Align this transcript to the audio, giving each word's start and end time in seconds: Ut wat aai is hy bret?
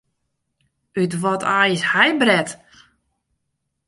Ut 1.01 1.13
wat 1.21 1.43
aai 1.57 1.71
is 1.77 1.83
hy 1.91 2.09
bret? 2.21 2.49